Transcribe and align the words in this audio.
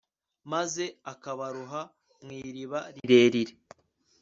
maze 0.51 0.83
akabaroha 1.11 1.81
mu 2.23 2.31
iriba 2.47 2.79
rirerire 2.95 3.53